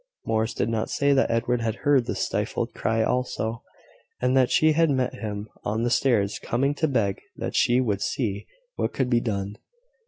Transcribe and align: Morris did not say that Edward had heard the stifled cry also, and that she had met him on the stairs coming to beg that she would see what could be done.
Morris 0.25 0.55
did 0.55 0.67
not 0.67 0.89
say 0.89 1.13
that 1.13 1.29
Edward 1.29 1.61
had 1.61 1.75
heard 1.85 2.07
the 2.07 2.15
stifled 2.15 2.73
cry 2.73 3.03
also, 3.03 3.61
and 4.19 4.35
that 4.35 4.49
she 4.49 4.71
had 4.71 4.89
met 4.89 5.13
him 5.13 5.47
on 5.63 5.83
the 5.83 5.91
stairs 5.91 6.39
coming 6.39 6.73
to 6.73 6.87
beg 6.87 7.21
that 7.35 7.55
she 7.55 7.79
would 7.79 8.01
see 8.01 8.47
what 8.77 8.93
could 8.93 9.11
be 9.11 9.19
done. 9.21 9.57